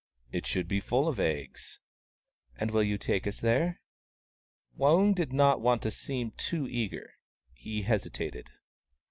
"It 0.31 0.47
should 0.47 0.67
be 0.67 0.79
full 0.79 1.07
of 1.07 1.19
eggs."" 1.19 1.79
And 2.57 2.71
you 2.71 2.73
will 2.73 2.97
take 2.97 3.27
us 3.27 3.39
there?" 3.39 3.81
Waung 4.79 5.13
did 5.13 5.31
not 5.31 5.61
want 5.61 5.83
to 5.83 5.91
seem 5.91 6.31
too 6.31 6.67
eager. 6.67 7.13
He 7.53 7.83
hesitated. 7.83 8.49